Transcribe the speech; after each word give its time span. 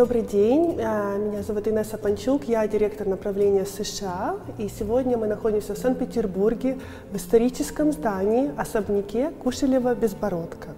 Добрый 0.00 0.22
день, 0.22 0.78
э, 0.78 1.18
меня 1.18 1.42
зовут 1.42 1.68
Инесса 1.68 1.98
Панчук, 1.98 2.44
я 2.44 2.66
директор 2.66 3.06
направления 3.06 3.66
США, 3.66 4.38
и 4.56 4.66
сегодня 4.66 5.18
мы 5.18 5.26
находимся 5.26 5.74
в 5.74 5.78
Санкт-Петербурге 5.78 6.78
в 7.12 7.16
историческом 7.18 7.92
здании, 7.92 8.50
особняке 8.56 9.30
Кушелева-Безбородко. 9.44 10.68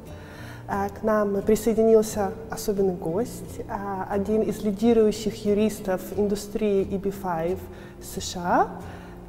Э, 0.69 0.89
к 0.89 1.05
нам 1.05 1.41
присоединился 1.43 2.33
особенный 2.51 2.95
гость, 2.95 3.61
э, 3.61 3.63
один 4.11 4.43
из 4.43 4.65
лидирующих 4.65 5.45
юристов 5.45 6.01
индустрии 6.17 6.85
EB5 6.85 7.59
США, 8.03 8.71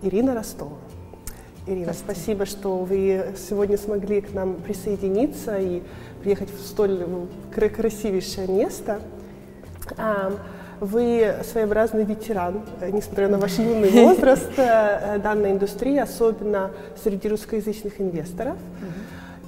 Ирина 0.02 0.34
Ростова. 0.34 0.78
Ирина, 1.68 1.94
спасибо, 1.94 2.48
что 2.48 2.78
вы 2.80 3.36
сегодня 3.38 3.78
смогли 3.78 4.22
к 4.22 4.34
нам 4.34 4.56
присоединиться 4.56 5.60
и 5.60 5.84
приехать 6.24 6.50
в 6.50 6.66
столь 6.66 7.06
красивейшее 7.54 8.48
место. 8.48 9.00
Вы 10.80 11.36
своеобразный 11.50 12.04
ветеран, 12.04 12.62
э, 12.82 12.90
несмотря 12.92 13.30
на 13.30 13.38
ваш 13.38 13.58
юный 13.58 13.90
возраст 13.90 14.52
э, 14.58 15.18
данной 15.20 15.52
индустрии, 15.52 15.98
особенно 15.98 16.72
среди 17.02 17.30
русскоязычных 17.30 18.02
инвесторов. 18.02 18.58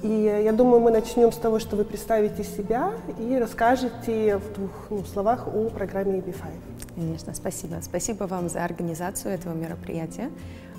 И 0.02 0.42
я 0.44 0.52
думаю, 0.52 0.80
мы 0.80 0.90
начнем 0.90 1.32
с 1.32 1.36
того, 1.36 1.58
что 1.58 1.76
вы 1.76 1.84
представите 1.84 2.44
себя 2.44 2.92
и 3.18 3.36
расскажете 3.38 4.38
в 4.38 4.54
двух 4.54 4.70
ну, 4.90 5.04
словах 5.04 5.48
о 5.48 5.68
программе 5.68 6.20
EB5. 6.20 6.42
Конечно, 6.94 7.34
спасибо. 7.34 7.76
Спасибо 7.82 8.24
вам 8.24 8.48
за 8.48 8.64
организацию 8.64 9.34
этого 9.34 9.52
мероприятия. 9.52 10.30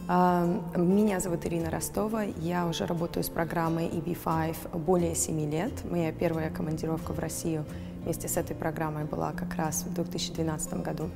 А, 0.08 0.48
меня 0.76 1.20
зовут 1.20 1.46
Ирина 1.46 1.70
Ростова, 1.70 2.24
я 2.24 2.66
уже 2.66 2.86
работаю 2.86 3.24
с 3.26 3.30
программой 3.30 3.88
EB5 3.88 4.78
более 4.78 5.16
7 5.16 5.52
лет. 5.52 5.72
Моя 5.84 6.14
первая 6.14 6.50
командировка 6.50 7.12
в 7.12 7.20
Россию 7.20 7.66
вместе 8.08 8.30
с 8.30 8.38
этой 8.38 8.56
программой 8.56 9.04
была 9.04 9.34
как 9.34 9.56
раз 9.56 9.84
в 9.84 9.94
2012 9.94 10.82
году. 10.82 11.10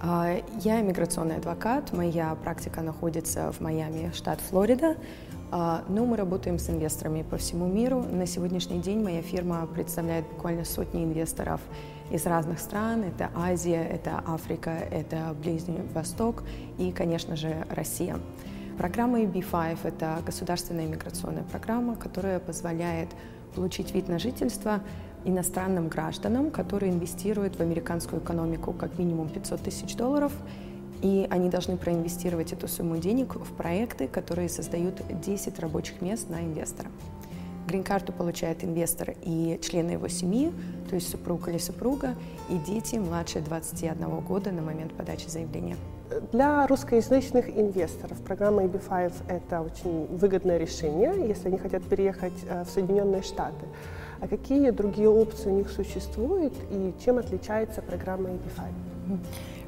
А, 0.00 0.36
я 0.60 0.80
иммиграционный 0.80 1.38
адвокат, 1.38 1.92
моя 1.92 2.36
практика 2.36 2.82
находится 2.82 3.50
в 3.50 3.60
Майами, 3.60 4.12
штат 4.14 4.40
Флорида, 4.42 4.96
а, 5.50 5.82
но 5.88 6.06
мы 6.06 6.16
работаем 6.16 6.60
с 6.60 6.70
инвесторами 6.70 7.22
по 7.22 7.36
всему 7.36 7.66
миру. 7.66 8.00
На 8.00 8.26
сегодняшний 8.26 8.78
день 8.78 9.02
моя 9.02 9.22
фирма 9.22 9.66
представляет 9.66 10.24
буквально 10.28 10.64
сотни 10.64 11.02
инвесторов 11.02 11.60
из 12.12 12.24
разных 12.26 12.60
стран. 12.60 13.02
Это 13.02 13.30
Азия, 13.34 13.82
это 13.82 14.22
Африка, 14.24 14.70
это 14.70 15.34
Ближний 15.42 15.80
Восток 15.92 16.44
и, 16.78 16.92
конечно 16.92 17.34
же, 17.34 17.66
Россия. 17.70 18.20
Программа 18.78 19.22
EB5– 19.22 19.78
это 19.82 20.18
государственная 20.24 20.84
иммиграционная 20.84 21.42
программа, 21.42 21.96
которая 21.96 22.38
позволяет 22.38 23.08
получить 23.56 23.92
вид 23.92 24.08
на 24.08 24.20
жительство 24.20 24.80
иностранным 25.26 25.88
гражданам, 25.88 26.50
которые 26.50 26.92
инвестируют 26.92 27.56
в 27.56 27.60
американскую 27.60 28.22
экономику 28.22 28.72
как 28.72 28.98
минимум 28.98 29.28
500 29.28 29.60
тысяч 29.60 29.96
долларов, 29.96 30.32
и 31.02 31.26
они 31.30 31.50
должны 31.50 31.76
проинвестировать 31.76 32.52
эту 32.52 32.68
сумму 32.68 32.96
денег 32.96 33.34
в 33.34 33.52
проекты, 33.54 34.08
которые 34.08 34.48
создают 34.48 35.02
10 35.20 35.58
рабочих 35.58 36.00
мест 36.00 36.30
на 36.30 36.40
инвестора. 36.40 36.90
Грин-карту 37.66 38.12
получает 38.12 38.62
инвестор 38.64 39.14
и 39.22 39.58
члены 39.60 39.92
его 39.92 40.06
семьи, 40.06 40.52
то 40.88 40.94
есть 40.94 41.10
супруг 41.10 41.48
или 41.48 41.58
супруга, 41.58 42.14
и 42.48 42.56
дети 42.58 42.96
младше 42.96 43.40
21 43.40 44.20
года 44.20 44.52
на 44.52 44.62
момент 44.62 44.92
подачи 44.92 45.28
заявления. 45.28 45.76
Для 46.32 46.66
русскоязычных 46.68 47.48
инвесторов 47.48 48.20
программа 48.22 48.64
EB5– 48.64 49.12
это 49.28 49.60
очень 49.60 50.06
выгодное 50.06 50.56
решение, 50.56 51.26
если 51.26 51.48
они 51.48 51.58
хотят 51.58 51.82
переехать 51.82 52.32
э, 52.48 52.62
в 52.62 52.70
Соединенные 52.70 53.22
Штаты. 53.22 53.66
А 54.20 54.28
какие 54.28 54.70
другие 54.70 55.08
опции 55.08 55.50
у 55.50 55.56
них 55.56 55.70
существуют 55.70 56.54
и 56.70 56.94
чем 57.04 57.18
отличается 57.18 57.82
программа 57.82 58.30
EB5? 58.30 59.18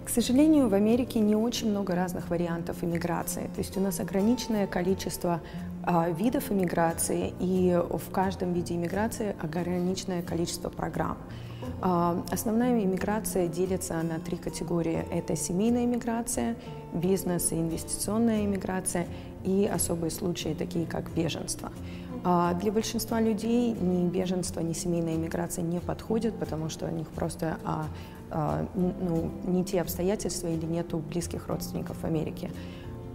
К 0.05 0.11
сожалению, 0.11 0.69
в 0.69 0.75
Америке 0.75 1.20
не 1.20 1.36
очень 1.36 1.69
много 1.70 1.95
разных 1.95 2.31
вариантов 2.31 2.83
иммиграции. 2.83 3.51
То 3.55 3.58
есть 3.58 3.77
у 3.77 3.81
нас 3.81 4.01
ограниченное 4.01 4.67
количество 4.67 5.42
а, 5.85 6.08
видов 6.08 6.51
иммиграции, 6.51 7.35
и 7.39 7.79
в 7.91 8.11
каждом 8.11 8.55
виде 8.55 8.75
иммиграции 8.75 9.37
ограниченное 9.39 10.23
количество 10.23 10.70
программ. 10.70 11.19
А, 11.83 12.25
основная 12.31 12.83
иммиграция 12.83 13.48
делится 13.48 14.01
на 14.03 14.19
три 14.19 14.39
категории. 14.39 15.05
Это 15.11 15.37
семейная 15.37 15.85
иммиграция, 15.85 16.57
бизнес 16.95 17.53
и 17.53 17.57
инвестиционная 17.57 18.47
иммиграция 18.47 19.07
и 19.45 19.70
особые 19.73 20.11
случаи, 20.11 20.57
такие 20.58 20.87
как 20.87 21.13
беженство. 21.13 21.70
А 22.24 22.55
для 22.55 22.73
большинства 22.73 23.20
людей 23.20 23.73
ни 23.73 24.08
беженство, 24.08 24.61
ни 24.61 24.73
семейная 24.73 25.17
иммиграция 25.17 25.62
не 25.62 25.80
подходят, 25.80 26.34
потому 26.39 26.68
что 26.68 26.86
у 26.86 26.90
них 26.90 27.08
просто 27.08 27.58
а, 27.64 27.86
а, 28.30 28.67
ну, 28.74 29.30
не 29.46 29.64
те 29.64 29.80
обстоятельства 29.80 30.48
или 30.48 30.67
нету 30.67 30.98
близких 30.98 31.48
родственников 31.48 31.98
в 31.98 32.05
Америке. 32.05 32.51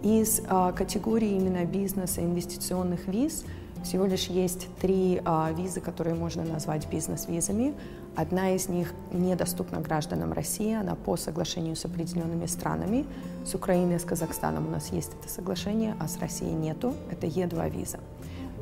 Из 0.02 0.42
а, 0.48 0.72
категории 0.72 1.30
именно 1.30 1.64
бизнеса, 1.64 2.22
инвестиционных 2.22 3.06
виз 3.06 3.44
всего 3.84 4.06
лишь 4.06 4.28
есть 4.28 4.68
три 4.80 5.20
а, 5.26 5.52
визы, 5.52 5.80
которые 5.80 6.14
можно 6.14 6.42
назвать 6.42 6.88
бизнес-визами. 6.88 7.74
Одна 8.16 8.54
из 8.54 8.68
них 8.68 8.94
недоступна 9.12 9.80
гражданам 9.80 10.32
России, 10.32 10.72
она 10.72 10.94
по 10.94 11.18
соглашению 11.18 11.76
с 11.76 11.84
определенными 11.84 12.46
странами. 12.46 13.04
С 13.44 13.54
Украиной 13.54 13.96
и 13.96 13.98
с 13.98 14.04
Казахстаном 14.04 14.68
у 14.68 14.70
нас 14.70 14.90
есть 14.90 15.10
это 15.20 15.28
соглашение, 15.28 15.96
а 16.00 16.08
с 16.08 16.18
Россией 16.18 16.52
нету. 16.52 16.94
Это 17.10 17.26
Е2 17.26 17.70
виза. 17.70 17.98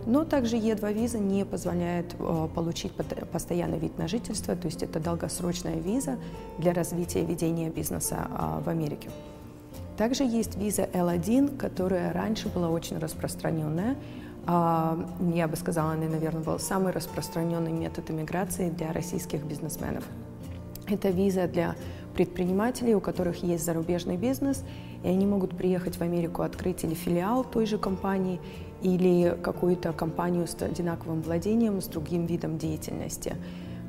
Но 0.07 0.25
также 0.25 0.57
Е2 0.57 0.93
виза 0.93 1.19
не 1.19 1.45
позволяет 1.45 2.15
э, 2.19 2.49
получить 2.55 2.93
постоянный 3.33 3.79
вид 3.79 3.99
на 3.99 4.09
жительство, 4.09 4.57
то 4.57 4.67
есть 4.67 4.83
это 4.83 4.99
долгосрочная 4.99 5.77
виза 5.77 6.19
для 6.59 6.73
развития 6.73 7.25
ведения 7.25 7.71
бизнеса 7.71 8.27
а, 8.31 8.61
в 8.61 8.69
Америке. 8.69 9.11
Также 9.97 10.25
есть 10.25 10.57
виза 10.57 10.83
L1, 10.83 11.57
которая 11.57 12.13
раньше 12.13 12.49
была 12.49 12.69
очень 12.69 12.99
распространенная. 12.99 13.97
А, 14.47 14.99
я 15.35 15.47
бы 15.47 15.57
сказала, 15.57 15.93
она, 15.93 16.07
наверное, 16.07 16.43
был 16.43 16.59
самый 16.59 16.93
распространенный 16.93 17.73
метод 17.73 18.11
иммиграции 18.11 18.71
для 18.71 18.93
российских 18.93 19.45
бизнесменов. 19.45 20.05
Это 20.89 21.11
виза 21.11 21.47
для 21.47 21.77
предпринимателей, 22.15 22.95
у 22.97 23.01
которых 23.01 23.45
есть 23.45 23.65
зарубежный 23.65 24.17
бизнес, 24.17 24.65
и 25.05 25.09
они 25.09 25.27
могут 25.27 25.57
приехать 25.57 25.97
в 25.97 26.03
Америку, 26.03 26.43
открыть 26.43 26.83
или 26.83 26.95
филиал 26.95 27.45
той 27.45 27.67
же 27.67 27.79
компании, 27.79 28.41
или 28.83 29.37
какую-то 29.43 29.93
компанию 29.93 30.47
с 30.47 30.61
одинаковым 30.61 31.23
владением, 31.23 31.81
с 31.81 31.87
другим 31.87 32.27
видом 32.27 32.59
деятельности. 32.59 33.37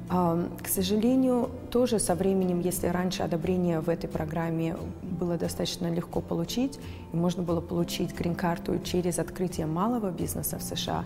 К 0.10 0.68
сожалению, 0.68 1.50
тоже 1.72 1.98
со 1.98 2.14
временем, 2.14 2.60
если 2.60 2.88
раньше 2.88 3.24
одобрение 3.24 3.80
в 3.80 3.90
этой 3.90 4.08
программе 4.08 4.76
было 5.02 5.38
достаточно 5.38 5.92
легко 5.92 6.22
получить, 6.22 6.80
и 7.14 7.16
можно 7.16 7.42
было 7.42 7.62
получить 7.62 8.14
грин-карту 8.14 8.80
через 8.84 9.18
открытие 9.18 9.66
малого 9.66 10.12
бизнеса 10.12 10.60
в 10.60 10.62
США, 10.62 11.06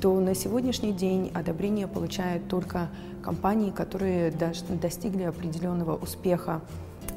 то 0.00 0.18
на 0.20 0.34
сегодняшний 0.34 0.92
день 0.92 1.30
одобрение 1.34 1.88
получают 1.88 2.48
только 2.48 2.88
компании, 3.22 3.70
которые 3.70 4.30
достигли 4.30 5.24
определенного 5.24 5.96
успеха 5.96 6.60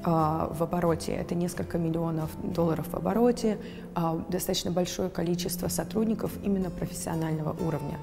в 0.09 0.63
обороте. 0.63 1.13
Это 1.13 1.35
несколько 1.35 1.77
миллионов 1.77 2.29
долларов 2.43 2.87
в 2.91 2.95
обороте, 2.95 3.57
а, 3.95 4.21
достаточно 4.29 4.71
большое 4.71 5.09
количество 5.09 5.67
сотрудников 5.67 6.31
именно 6.43 6.69
профессионального 6.69 7.55
уровня. 7.65 7.97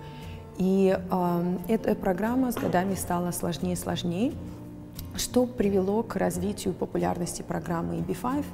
И 0.59 0.99
э, 0.99 1.57
эта 1.69 1.95
программа 1.95 2.51
с 2.51 2.55
годами 2.55 2.95
стала 2.95 3.31
сложнее 3.31 3.75
и 3.75 3.77
сложнее, 3.77 4.33
что 5.17 5.47
привело 5.47 6.03
к 6.03 6.17
развитию 6.17 6.73
популярности 6.75 7.43
программы 7.43 7.97
EB5. 7.97 8.45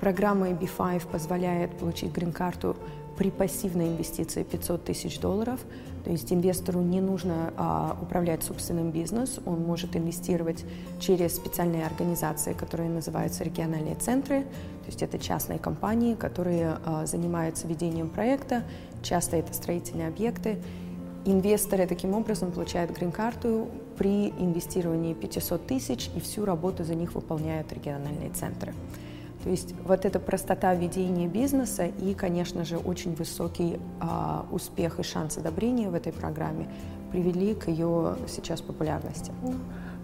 Программа 0.00 0.50
EB5 0.50 1.08
позволяет 1.10 1.76
получить 1.76 2.12
грин-карту 2.12 2.76
при 3.16 3.30
пассивной 3.30 3.88
инвестиции 3.88 4.42
500 4.42 4.84
тысяч 4.84 5.18
долларов. 5.20 5.60
То 6.04 6.10
есть 6.10 6.30
инвестору 6.32 6.80
не 6.80 7.00
нужно 7.00 7.52
а, 7.56 7.96
управлять 8.00 8.42
собственным 8.42 8.90
бизнесом, 8.90 9.42
он 9.46 9.62
может 9.62 9.96
инвестировать 9.96 10.64
через 11.00 11.36
специальные 11.36 11.86
организации, 11.86 12.52
которые 12.52 12.90
называются 12.90 13.42
региональные 13.42 13.94
центры. 13.94 14.42
То 14.42 14.86
есть 14.86 15.02
это 15.02 15.18
частные 15.18 15.58
компании, 15.58 16.14
которые 16.14 16.76
а, 16.84 17.06
занимаются 17.06 17.66
ведением 17.66 18.10
проекта, 18.10 18.64
часто 19.02 19.36
это 19.38 19.54
строительные 19.54 20.08
объекты. 20.08 20.58
Инвесторы 21.24 21.86
таким 21.86 22.12
образом 22.12 22.52
получают 22.52 22.90
грин-карту 22.90 23.68
при 23.96 24.28
инвестировании 24.28 25.14
500 25.14 25.66
тысяч, 25.66 26.10
и 26.14 26.20
всю 26.20 26.44
работу 26.44 26.84
за 26.84 26.94
них 26.94 27.14
выполняют 27.14 27.72
региональные 27.72 28.28
центры. 28.28 28.74
То 29.44 29.50
есть 29.50 29.74
вот 29.84 30.06
эта 30.06 30.18
простота 30.18 30.74
ведения 30.74 31.28
бизнеса 31.28 31.84
и, 31.84 32.14
конечно 32.14 32.64
же, 32.64 32.78
очень 32.78 33.14
высокий 33.14 33.78
а, 34.00 34.46
успех 34.50 34.98
и 34.98 35.02
шанс 35.02 35.36
одобрения 35.36 35.90
в 35.90 35.94
этой 35.94 36.14
программе 36.14 36.66
привели 37.12 37.54
к 37.54 37.68
ее 37.68 38.16
сейчас 38.26 38.62
популярности. 38.62 39.32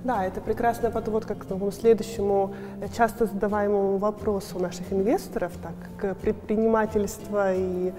Да, 0.05 0.25
это 0.27 0.43
прекрасно 0.43 0.91
подвод 0.91 1.25
к 1.25 1.45
тому 1.47 1.71
следующему 1.71 2.55
часто 2.95 3.27
задаваемому 3.27 3.97
вопросу 3.97 4.59
наших 4.59 4.93
инвесторов, 4.93 5.53
так 5.63 5.73
как 5.97 6.19
предпринимательство 6.19 7.55
и 7.55 7.93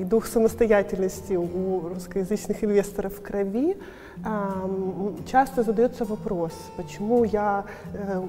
и 0.00 0.04
дух 0.04 0.26
самостоятельности 0.26 1.34
у 1.34 1.88
русскоязычных 1.88 2.62
инвесторов 2.64 3.14
в 3.14 3.22
крови, 3.22 3.76
часто 5.30 5.62
задается 5.62 6.04
вопрос, 6.04 6.52
почему 6.76 7.24
я 7.24 7.64
э, 7.92 8.22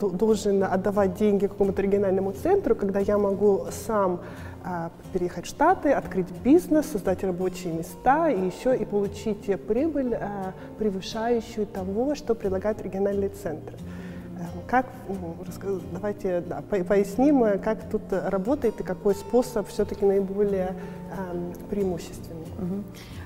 должен 0.00 0.62
отдавать 0.62 1.16
деньги 1.16 1.46
какому-то 1.46 1.82
региональному 1.82 2.32
центру, 2.32 2.76
когда 2.76 3.00
я 3.00 3.18
могу 3.18 3.66
сам 3.86 4.20
а, 4.68 4.90
переехать 5.12 5.44
в 5.44 5.48
Штаты, 5.48 5.92
открыть 5.92 6.28
бизнес, 6.42 6.86
создать 6.86 7.22
рабочие 7.22 7.72
места 7.72 8.28
и 8.30 8.46
еще 8.46 8.76
и 8.76 8.84
получить 8.84 9.44
прибыль, 9.62 10.14
а, 10.14 10.54
превышающую 10.78 11.66
того, 11.66 12.16
что 12.16 12.34
предлагает 12.34 12.82
региональный 12.82 13.28
центр. 13.28 13.74
Как, 14.66 14.86
давайте 15.92 16.40
да, 16.40 16.62
поясним, 16.62 17.44
э, 17.44 17.58
как 17.58 17.88
тут 17.88 18.02
работает 18.10 18.80
и 18.80 18.82
какой 18.82 19.14
способ 19.14 19.68
все-таки 19.68 20.04
наиболее 20.04 20.74
эм, 21.16 21.52
преимущественный. 21.70 22.46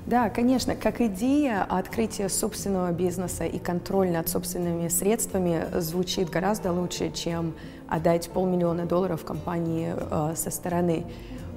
Да, 0.07 0.29
конечно, 0.31 0.75
как 0.75 1.01
идея 1.01 1.63
открытия 1.69 2.29
собственного 2.29 2.91
бизнеса 2.91 3.45
и 3.45 3.59
контроль 3.59 4.11
над 4.11 4.29
собственными 4.29 4.89
средствами 4.89 5.67
звучит 5.79 6.31
гораздо 6.31 6.73
лучше, 6.73 7.11
чем 7.13 7.55
отдать 7.89 8.29
полмиллиона 8.31 8.87
долларов 8.87 9.25
компании 9.25 9.95
э, 9.97 10.35
со 10.37 10.51
стороны. 10.51 11.05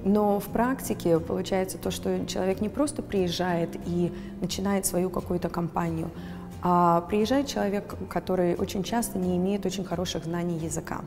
Но 0.04 0.40
в 0.40 0.46
практике 0.46 1.20
получается 1.20 1.78
то, 1.78 1.90
что 1.90 2.26
человек 2.26 2.60
не 2.60 2.70
просто 2.70 3.02
приезжает 3.02 3.70
и 3.86 4.12
начинает 4.42 4.86
свою 4.86 5.10
какую-то 5.10 5.50
компанию, 5.50 6.10
а 6.66 7.02
приезжает 7.02 7.48
человек, 7.48 7.94
который 8.10 8.56
очень 8.56 8.84
часто 8.84 9.20
не 9.20 9.36
имеет 9.36 9.66
очень 9.66 9.84
хороших 9.84 10.24
знаний 10.24 10.58
языка 10.58 11.02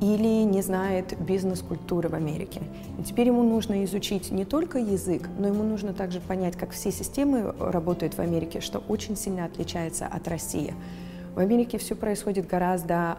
или 0.00 0.44
не 0.44 0.62
знает 0.62 1.18
бизнес-культуры 1.18 2.08
в 2.08 2.14
Америке. 2.14 2.60
И 2.98 3.02
теперь 3.02 3.28
ему 3.28 3.42
нужно 3.42 3.84
изучить 3.84 4.30
не 4.30 4.44
только 4.44 4.78
язык, 4.78 5.28
но 5.38 5.48
ему 5.48 5.64
нужно 5.64 5.92
также 5.92 6.20
понять, 6.20 6.54
как 6.56 6.70
все 6.70 6.92
системы 6.92 7.54
работают 7.58 8.14
в 8.14 8.20
Америке, 8.20 8.60
что 8.60 8.78
очень 8.88 9.16
сильно 9.16 9.44
отличается 9.46 10.06
от 10.06 10.28
России. 10.28 10.74
В 11.34 11.40
Америке 11.40 11.78
все 11.78 11.96
происходит 11.96 12.46
гораздо 12.46 13.16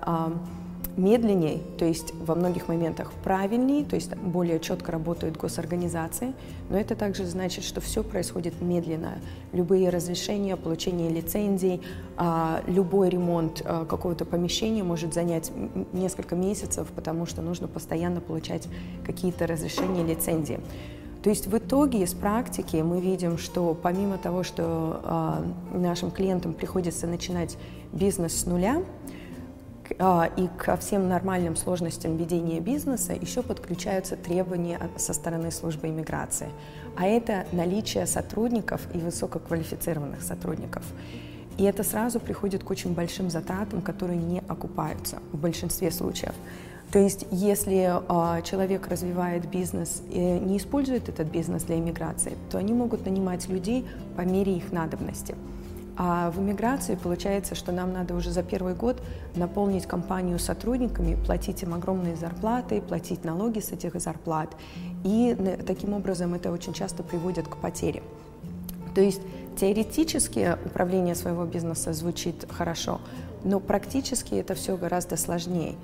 медленнее, 0.98 1.60
то 1.78 1.86
есть 1.86 2.14
во 2.16 2.36
многих 2.36 2.68
моментах 2.68 3.12
правильнее, 3.24 3.86
то 3.86 3.96
есть 3.96 4.16
более 4.16 4.60
четко 4.60 4.92
работают 4.92 5.38
госорганизации, 5.38 6.34
но 6.70 6.78
это 6.78 6.96
также 6.96 7.26
значит, 7.26 7.64
что 7.64 7.80
все 7.82 8.04
происходит 8.04 8.62
медленно. 8.62 9.20
Любые 9.54 9.90
разрешения, 9.90 10.58
получение 10.58 11.10
лицензий, 11.10 11.82
а, 12.18 12.62
любой 12.68 13.10
ремонт 13.10 13.62
а, 13.64 13.86
какого-то 13.86 14.26
помещения 14.26 14.84
может 14.84 15.14
занять 15.14 15.52
несколько 15.94 16.36
месяцев, 16.36 16.88
потому 16.96 17.28
что 17.28 17.42
нужно 17.42 17.68
постоянно 17.68 18.20
получать 18.20 18.68
какие-то 19.06 19.46
разрешения, 19.46 20.04
лицензии. 20.04 20.60
То 21.22 21.30
есть 21.30 21.48
в 21.48 21.58
итоге 21.58 22.04
из 22.04 22.14
практики 22.14 22.78
мы 22.78 23.02
видим, 23.02 23.38
что 23.38 23.78
помимо 23.80 24.18
того, 24.18 24.44
что 24.44 25.44
э, 25.74 25.78
нашим 25.78 26.12
клиентам 26.12 26.54
приходится 26.54 27.06
начинать 27.08 27.58
бизнес 27.92 28.34
с 28.34 28.46
нуля, 28.46 28.82
и 29.92 30.48
ко 30.58 30.78
всем 30.78 31.08
нормальным 31.08 31.56
сложностям 31.56 32.18
ведения 32.18 32.60
бизнеса 32.60 33.14
еще 33.14 33.44
подключаются 33.44 34.16
требования 34.16 34.80
со 34.98 35.14
стороны 35.14 35.52
службы 35.52 35.88
иммиграции. 35.88 36.50
А 36.96 37.06
это 37.06 37.46
наличие 37.52 38.06
сотрудников 38.08 38.82
и 38.94 38.98
высококвалифицированных 38.98 40.22
сотрудников. 40.22 40.84
И 41.58 41.64
это 41.64 41.84
сразу 41.84 42.20
приходит 42.20 42.64
к 42.64 42.70
очень 42.70 42.94
большим 42.94 43.30
затратам, 43.30 43.82
которые 43.82 44.18
не 44.18 44.40
окупаются 44.48 45.18
в 45.32 45.38
большинстве 45.38 45.92
случаев. 45.92 46.34
То 46.92 47.00
есть, 47.00 47.26
если 47.32 47.92
э, 47.92 48.42
человек 48.44 48.88
развивает 48.88 49.50
бизнес 49.50 50.02
и 50.10 50.20
не 50.20 50.58
использует 50.58 51.10
этот 51.10 51.28
бизнес 51.28 51.64
для 51.64 51.78
иммиграции, 51.78 52.38
то 52.50 52.58
они 52.58 52.74
могут 52.74 53.06
нанимать 53.06 53.50
людей 53.50 53.86
по 54.16 54.22
мере 54.22 54.56
их 54.56 54.72
надобности. 54.72 55.36
А 56.00 56.30
в 56.30 56.40
иммиграции 56.40 56.94
получается, 56.94 57.56
что 57.56 57.72
нам 57.72 57.92
надо 57.92 58.14
уже 58.14 58.30
за 58.30 58.44
первый 58.44 58.76
год 58.76 59.02
наполнить 59.36 59.88
компанию 59.88 60.38
сотрудниками, 60.38 61.16
платить 61.26 61.64
им 61.64 61.74
огромные 61.74 62.16
зарплаты, 62.16 62.82
платить 62.82 63.26
налоги 63.26 63.60
с 63.60 63.72
этих 63.72 64.00
зарплат. 64.00 64.56
И 65.04 65.36
таким 65.66 65.94
образом 65.94 66.36
это 66.36 66.52
очень 66.52 66.74
часто 66.74 67.02
приводит 67.02 67.48
к 67.48 67.58
потере. 67.58 68.04
То 68.94 69.02
есть 69.02 69.22
теоретически 69.60 70.56
управление 70.66 71.16
своего 71.16 71.46
бизнеса 71.46 71.94
звучит 71.94 72.46
хорошо, 72.48 73.02
но 73.44 73.60
практически 73.60 74.36
это 74.36 74.54
все 74.54 74.78
гораздо 74.78 75.18
сложнее. 75.18 75.76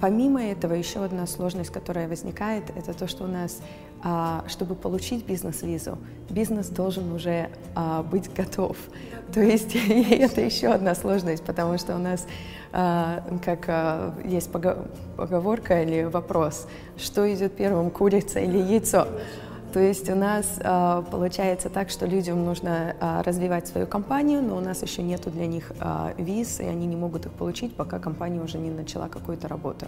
Помимо 0.00 0.42
этого, 0.42 0.72
еще 0.72 1.04
одна 1.04 1.26
сложность, 1.26 1.70
которая 1.70 2.08
возникает, 2.08 2.64
это 2.76 2.94
то, 2.94 3.06
что 3.06 3.24
у 3.24 3.26
нас 3.26 3.60
а, 4.02 4.44
чтобы 4.46 4.76
получить 4.76 5.26
бизнес-визу, 5.26 5.98
бизнес 6.30 6.68
должен 6.68 7.12
уже 7.12 7.50
а, 7.74 8.04
быть 8.04 8.32
готов. 8.32 8.76
То 9.32 9.40
есть 9.40 9.74
это 10.10 10.40
еще 10.40 10.68
одна 10.68 10.94
сложность, 10.94 11.42
потому 11.42 11.78
что 11.78 11.96
у 11.96 11.98
нас, 11.98 12.24
а, 12.72 13.24
как 13.44 14.24
есть 14.24 14.50
поговорка 14.52 15.82
или 15.82 16.04
вопрос, 16.04 16.68
что 16.96 17.32
идет 17.32 17.56
первым, 17.56 17.90
курица 17.90 18.38
или 18.38 18.58
яйцо. 18.58 19.08
То 19.72 19.80
есть 19.80 20.08
у 20.10 20.14
нас 20.14 20.46
получается 21.10 21.68
так, 21.68 21.90
что 21.90 22.06
людям 22.06 22.44
нужно 22.44 22.94
развивать 23.24 23.66
свою 23.68 23.86
компанию, 23.86 24.42
но 24.42 24.56
у 24.56 24.60
нас 24.60 24.82
еще 24.82 25.02
нету 25.02 25.30
для 25.30 25.46
них 25.46 25.72
виз, 26.16 26.60
и 26.60 26.64
они 26.64 26.86
не 26.86 26.96
могут 26.96 27.26
их 27.26 27.32
получить, 27.32 27.74
пока 27.74 27.98
компания 27.98 28.40
уже 28.40 28.58
не 28.58 28.70
начала 28.70 29.08
какую-то 29.08 29.48
работу. 29.48 29.86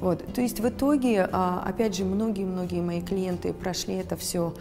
Вот. 0.00 0.22
То 0.34 0.40
есть 0.40 0.60
в 0.60 0.68
итоге, 0.68 1.22
опять 1.22 1.96
же, 1.96 2.04
многие-многие 2.04 2.82
мои 2.82 3.00
клиенты 3.00 3.52
прошли 3.52 3.94
это 3.94 4.16
все 4.16 4.52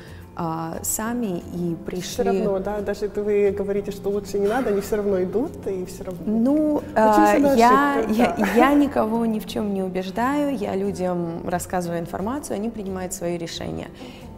сами 0.82 1.44
и 1.54 1.76
пришли... 1.86 2.02
Все 2.02 2.24
равно, 2.24 2.58
да, 2.58 2.82
даже 2.82 3.08
вы 3.08 3.52
говорите, 3.52 3.92
что 3.92 4.10
лучше 4.10 4.40
не 4.40 4.48
надо, 4.48 4.70
они 4.70 4.82
все 4.82 4.96
равно 4.96 5.22
идут 5.22 5.68
и 5.68 5.86
все 5.86 6.06
равно... 6.06 6.22
Ну, 6.26 6.84
я, 6.96 7.32
ошибка, 7.34 7.54
я, 7.54 8.36
да. 8.38 8.48
я 8.56 8.74
никого 8.74 9.28
ни 9.28 9.38
в 9.38 9.46
чем 9.46 9.76
не 9.76 9.84
убеждаю, 9.84 10.58
я 10.58 10.76
людям 10.76 11.48
рассказываю 11.48 12.00
информацию, 12.00 12.56
они 12.56 12.72
принимают 12.72 13.14
свои 13.14 13.38
решения. 13.38 13.90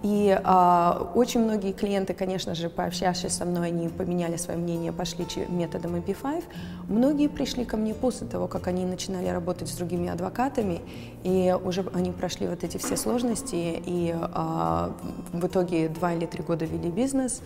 И 0.04 0.40
а, 0.44 1.12
очень 1.16 1.42
многие 1.42 1.72
клиенты, 1.72 2.14
конечно 2.14 2.54
же, 2.54 2.70
пообщавшись 2.70 3.34
со 3.34 3.46
мной, 3.46 3.68
они 3.68 3.90
поменяли 3.90 4.38
свое 4.38 4.60
мнение, 4.60 4.92
пошли 4.92 5.26
методом 5.50 5.96
MP5. 5.96 6.44
Многие 6.88 7.28
пришли 7.28 7.66
ко 7.66 7.76
мне 7.78 7.94
после 7.94 8.28
того, 8.28 8.48
как 8.48 8.68
они 8.68 8.86
начинали 8.86 9.28
работать 9.30 9.68
с 9.68 9.76
другими 9.76 10.10
адвокатами, 10.10 10.82
и 11.24 11.56
уже 11.64 11.86
они 11.94 12.12
прошли 12.12 12.48
вот 12.48 12.64
эти 12.64 12.78
все 12.78 12.98
сложности, 12.98 13.82
и 13.86 14.14
а, 14.16 14.94
в 15.34 15.48
итоге 15.48 15.90
два 15.90 16.14
или 16.14 16.26
три 16.26 16.44
года 16.44 16.66
вели 16.66 16.90
бизнес, 16.92 17.42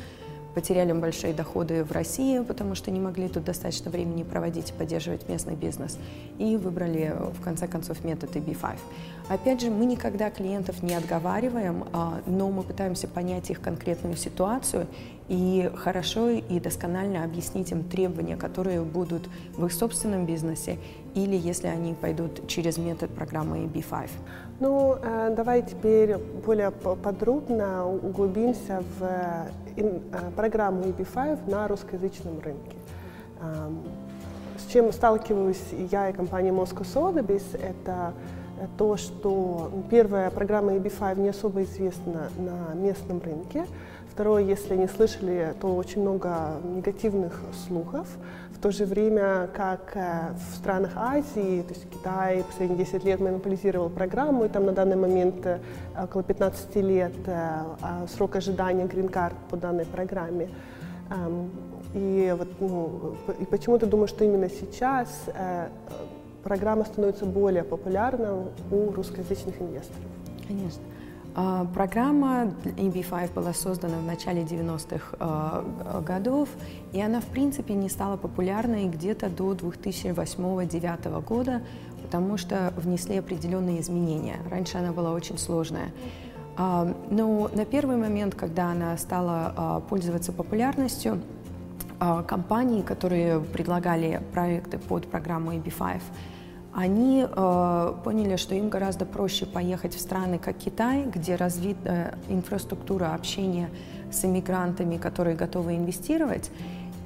потеряли 0.53 0.93
большие 0.93 1.33
доходы 1.33 1.83
в 1.83 1.91
России, 1.91 2.39
потому 2.39 2.75
что 2.75 2.91
не 2.91 2.99
могли 2.99 3.27
тут 3.27 3.43
достаточно 3.43 3.91
времени 3.91 4.23
проводить 4.23 4.71
и 4.71 4.73
поддерживать 4.73 5.29
местный 5.29 5.55
бизнес, 5.55 5.97
и 6.37 6.57
выбрали 6.57 7.15
в 7.37 7.41
конце 7.41 7.67
концов 7.67 8.03
метод 8.03 8.35
EB5. 8.35 8.77
Опять 9.29 9.61
же, 9.61 9.69
мы 9.69 9.85
никогда 9.85 10.29
клиентов 10.29 10.81
не 10.81 10.95
отговариваем, 10.95 11.85
а, 11.93 12.21
но 12.25 12.49
мы 12.49 12.63
пытаемся 12.63 13.07
понять 13.07 13.49
их 13.51 13.61
конкретную 13.61 14.15
ситуацию 14.15 14.87
и 15.27 15.71
хорошо 15.75 16.29
и 16.29 16.59
досконально 16.59 17.23
объяснить 17.23 17.71
им 17.71 17.83
требования, 17.83 18.35
которые 18.35 18.81
будут 18.81 19.29
в 19.55 19.65
их 19.65 19.71
собственном 19.71 20.25
бизнесе 20.25 20.79
или 21.13 21.35
если 21.35 21.67
они 21.67 21.93
пойдут 21.93 22.47
через 22.47 22.77
метод 22.77 23.11
программы 23.11 23.65
EB5. 23.65 24.09
Ну, 24.59 24.97
э, 25.01 25.33
давай 25.35 25.61
теперь 25.61 26.17
более 26.17 26.71
подробно 26.71 27.87
углубимся 27.87 28.83
в 28.99 29.03
э, 29.77 30.31
программу 30.35 30.83
EB5 30.83 31.49
на 31.49 31.67
русскоязычном 31.67 32.41
рынке. 32.41 32.75
С 34.57 34.69
чем 34.69 34.91
сталкиваюсь 34.91 35.63
я 35.89 36.09
и 36.09 36.13
компания 36.13 36.49
Moscow 36.49 36.81
Sotheby's, 36.81 37.57
это 37.57 38.13
то, 38.77 38.97
что 38.97 39.71
первая 39.89 40.29
программа 40.29 40.73
EB5 40.73 41.21
не 41.21 41.29
особо 41.29 41.63
известна 41.63 42.29
на 42.37 42.73
местном 42.75 43.21
рынке. 43.21 43.65
Второе, 44.19 44.43
если 44.43 44.75
не 44.75 44.89
слышали, 44.89 45.55
то 45.61 45.73
очень 45.77 46.01
много 46.01 46.59
негативных 46.75 47.39
слухов. 47.65 48.05
В 48.51 48.59
то 48.59 48.69
же 48.69 48.83
время, 48.83 49.47
как 49.53 49.95
э, 49.95 50.33
в 50.33 50.57
странах 50.57 50.91
Азии, 50.97 51.61
то 51.61 51.73
есть 51.73 51.89
Китай 51.89 52.43
последние 52.43 52.83
10 52.83 53.05
лет 53.05 53.21
монополизировал 53.21 53.89
программу, 53.89 54.43
и 54.43 54.49
там 54.49 54.65
на 54.65 54.73
данный 54.73 54.97
момент 54.97 55.45
э, 55.45 55.59
около 55.95 56.21
15 56.21 56.75
лет 56.75 57.13
э, 57.27 57.31
а 57.31 58.05
срок 58.13 58.35
ожидания 58.35 58.87
грин-карт 58.87 59.37
по 59.49 59.55
данной 59.55 59.85
программе. 59.85 60.49
Эм, 61.11 61.49
и, 61.93 62.35
вот, 62.37 62.49
ну, 62.59 63.15
и 63.39 63.45
почему 63.45 63.79
ты 63.79 63.85
думаешь, 63.85 64.09
что 64.09 64.25
именно 64.25 64.49
сейчас 64.49 65.29
программа 66.43 66.83
становится 66.83 67.25
более 67.25 67.63
популярна 67.63 68.49
у 68.69 68.91
русскоязычных 68.91 69.61
инвесторов? 69.61 70.03
Конечно. 70.45 70.83
А, 71.35 71.65
программа 71.65 72.53
EB5 72.63 73.33
была 73.33 73.53
создана 73.53 73.97
в 73.97 74.03
начале 74.03 74.41
90-х 74.43 75.15
а, 75.19 76.01
годов, 76.05 76.49
и 76.91 77.01
она, 77.01 77.21
в 77.21 77.25
принципе, 77.25 77.73
не 77.73 77.89
стала 77.89 78.17
популярной 78.17 78.87
где-то 78.87 79.29
до 79.29 79.53
2008-2009 79.53 81.21
года, 81.23 81.61
потому 82.01 82.37
что 82.37 82.73
внесли 82.77 83.17
определенные 83.17 83.81
изменения. 83.81 84.37
Раньше 84.49 84.77
она 84.77 84.91
была 84.91 85.11
очень 85.11 85.37
сложная. 85.37 85.91
Но 86.57 87.49
на 87.53 87.63
первый 87.63 87.95
момент, 87.95 88.35
когда 88.35 88.71
она 88.71 88.97
стала 88.97 89.81
пользоваться 89.87 90.33
популярностью, 90.33 91.21
компании, 92.27 92.81
которые 92.81 93.39
предлагали 93.39 94.21
проекты 94.33 94.77
под 94.77 95.07
программу 95.07 95.53
EB5, 95.53 96.01
они 96.79 97.25
э, 97.29 97.93
поняли, 98.05 98.37
что 98.37 98.55
им 98.55 98.69
гораздо 98.69 99.05
проще 99.05 99.45
поехать 99.45 99.93
в 99.93 99.99
страны, 99.99 100.39
как 100.39 100.57
Китай, 100.57 101.03
где 101.03 101.35
развита 101.35 102.17
инфраструктура 102.29 103.13
общения 103.13 103.69
с 104.09 104.23
иммигрантами, 104.23 104.95
которые 104.95 105.35
готовы 105.35 105.75
инвестировать, 105.75 106.49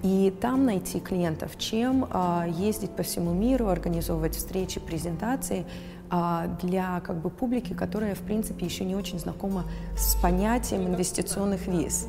и 0.03 0.32
там 0.39 0.65
найти 0.65 1.00
клиентов, 1.00 1.58
чем 1.58 2.06
э, 2.06 2.51
ездить 2.51 2.92
по 2.92 3.01
всему 3.01 3.34
миру, 3.34 3.68
организовывать 3.68 4.36
встречи, 4.36 4.80
презентации 4.80 5.65
э, 6.12 6.50
для 6.62 7.00
как 7.00 7.15
бы, 7.15 7.32
публики, 7.32 7.74
которая, 7.74 8.13
в 8.13 8.20
принципе, 8.22 8.68
еще 8.68 8.86
не 8.86 8.96
очень 8.96 9.18
знакома 9.18 9.63
с 9.98 10.13
понятием 10.22 10.86
инвестиционных 10.86 11.65
виз. 11.65 12.08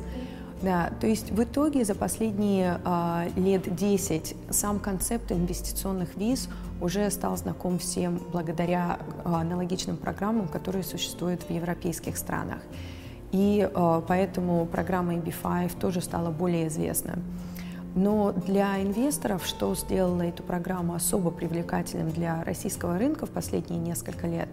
Да, 0.61 0.91
то 1.01 1.07
есть 1.07 1.31
в 1.31 1.43
итоге 1.43 1.83
за 1.83 1.95
последние 1.95 2.79
э, 2.83 3.29
лет 3.35 3.75
10 3.75 4.35
сам 4.49 4.79
концепт 4.79 5.31
инвестиционных 5.31 6.15
виз 6.15 6.49
уже 6.81 7.09
стал 7.11 7.35
знаком 7.37 7.77
всем 7.77 8.21
благодаря 8.31 8.97
э, 9.25 9.33
аналогичным 9.33 9.97
программам, 9.97 10.47
которые 10.47 10.83
существуют 10.83 11.43
в 11.43 11.49
европейских 11.51 12.17
странах. 12.17 12.59
И 13.31 13.69
э, 13.69 14.01
поэтому 14.07 14.65
программа 14.65 15.15
EB5 15.15 15.77
тоже 15.79 16.01
стала 16.01 16.31
более 16.31 16.69
известна. 16.69 17.19
Но 17.93 18.31
для 18.31 18.81
инвесторов, 18.81 19.45
что 19.45 19.73
сделало 19.75 20.21
эту 20.21 20.43
программу 20.43 20.95
особо 20.95 21.31
привлекательным 21.31 22.11
для 22.11 22.43
российского 22.43 22.97
рынка 22.97 23.25
в 23.25 23.29
последние 23.29 23.79
несколько 23.79 24.27
лет, 24.27 24.49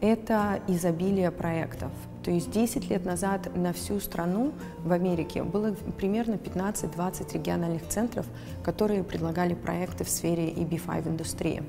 это 0.00 0.60
изобилие 0.68 1.30
проектов. 1.30 1.90
То 2.22 2.30
есть 2.30 2.50
10 2.50 2.90
лет 2.90 3.04
назад 3.04 3.56
на 3.56 3.72
всю 3.72 4.00
страну 4.00 4.52
в 4.84 4.92
Америке 4.92 5.42
было 5.42 5.74
примерно 5.96 6.34
15-20 6.34 7.32
региональных 7.34 7.86
центров, 7.88 8.26
которые 8.62 9.02
предлагали 9.02 9.54
проекты 9.54 10.04
в 10.04 10.10
сфере 10.10 10.50
EB5 10.50 11.08
индустрии. 11.08 11.62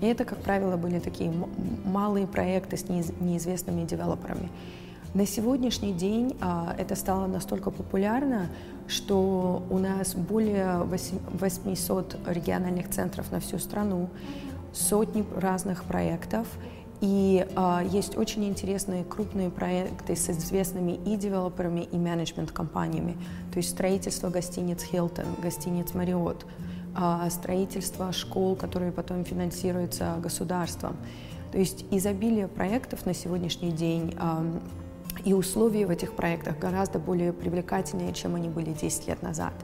И 0.00 0.06
это, 0.06 0.24
как 0.24 0.38
правило, 0.38 0.76
были 0.76 0.98
такие 0.98 1.32
малые 1.84 2.26
проекты 2.26 2.76
с 2.76 2.88
неизвестными 2.88 3.84
девелоперами. 3.84 4.50
На 5.14 5.26
сегодняшний 5.26 5.94
день 5.94 6.36
а, 6.42 6.74
это 6.78 6.94
стало 6.94 7.26
настолько 7.26 7.70
популярно, 7.70 8.48
что 8.86 9.64
у 9.70 9.78
нас 9.78 10.14
более 10.14 10.82
800 10.82 12.18
региональных 12.26 12.90
центров 12.90 13.32
на 13.32 13.40
всю 13.40 13.58
страну, 13.58 14.10
сотни 14.72 15.24
разных 15.36 15.84
проектов– 15.84 16.46
и 17.00 17.46
э, 17.48 17.80
есть 17.90 18.16
очень 18.16 18.44
интересные 18.44 19.04
крупные 19.04 19.50
проекты 19.50 20.16
с 20.16 20.30
известными 20.30 20.92
и 20.92 21.16
девелоперами, 21.16 21.80
и 21.80 21.96
менеджмент-компаниями. 21.96 23.16
То 23.52 23.58
есть 23.58 23.70
строительство 23.70 24.30
гостиниц 24.30 24.84
Hilton, 24.90 25.40
гостиниц 25.40 25.92
Marriott, 25.92 26.44
э, 26.96 27.30
строительство 27.30 28.12
школ, 28.12 28.56
которые 28.56 28.92
потом 28.92 29.24
финансируются 29.24 30.16
государством. 30.22 30.96
То 31.52 31.58
есть 31.58 31.84
изобилие 31.90 32.48
проектов 32.48 33.06
на 33.06 33.14
сегодняшний 33.14 33.72
день 33.72 34.14
э, 34.18 34.60
и 35.24 35.32
условия 35.32 35.86
в 35.86 35.90
этих 35.90 36.14
проектах 36.14 36.58
гораздо 36.58 36.98
более 36.98 37.32
привлекательнее, 37.32 38.12
чем 38.12 38.34
они 38.34 38.48
были 38.48 38.72
10 38.72 39.08
лет 39.08 39.22
назад. 39.22 39.54